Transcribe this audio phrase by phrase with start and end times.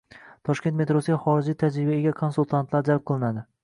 [0.47, 3.51] Toshkent metrosiga xorijiy tajribaga ega konsultantlar jalb qilinadi